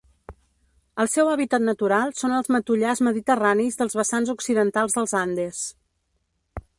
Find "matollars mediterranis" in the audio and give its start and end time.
2.55-3.79